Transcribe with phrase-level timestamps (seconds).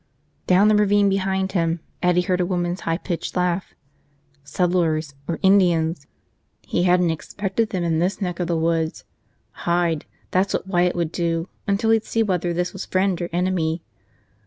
[0.47, 3.75] Down the ravine behind him, Eddie heard a woman's high pitched laugh.
[4.43, 5.13] Settlers.
[5.27, 6.07] Or Indians.
[6.63, 9.03] He hadn't expected them in this neck of the woods.
[9.67, 13.83] Hide, that's what Wyatt would do, until he'd see whether this was friend or enemy.